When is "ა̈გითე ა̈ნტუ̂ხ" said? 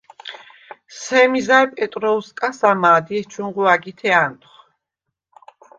3.73-4.55